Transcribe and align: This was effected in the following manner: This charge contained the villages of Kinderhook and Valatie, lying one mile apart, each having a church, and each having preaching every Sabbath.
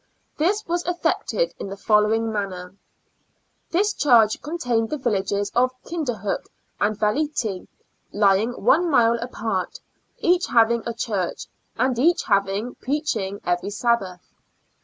This 0.35 0.65
was 0.65 0.83
effected 0.87 1.53
in 1.59 1.67
the 1.67 1.77
following 1.77 2.31
manner: 2.33 2.73
This 3.69 3.93
charge 3.93 4.41
contained 4.41 4.89
the 4.89 4.97
villages 4.97 5.51
of 5.53 5.79
Kinderhook 5.83 6.45
and 6.79 6.97
Valatie, 6.97 7.67
lying 8.11 8.49
one 8.53 8.89
mile 8.89 9.19
apart, 9.21 9.79
each 10.17 10.47
having 10.47 10.81
a 10.87 10.93
church, 10.95 11.45
and 11.77 11.99
each 11.99 12.23
having 12.23 12.73
preaching 12.81 13.41
every 13.45 13.69
Sabbath. 13.69 14.33